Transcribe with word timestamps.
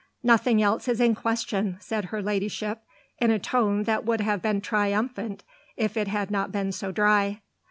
"Nothing 0.23 0.63
else 0.63 0.87
is 0.87 0.99
in 0.99 1.13
question!" 1.13 1.77
said 1.79 2.05
her 2.05 2.23
ladyship 2.23 2.81
in 3.19 3.29
a 3.29 3.37
tone 3.37 3.83
that 3.83 4.03
would 4.03 4.19
have 4.19 4.41
been 4.41 4.59
triumphant 4.59 5.43
if 5.77 5.95
it 5.95 6.07
had 6.07 6.31
not 6.31 6.51
been 6.51 6.71
so 6.71 6.91
dry. 6.91 7.43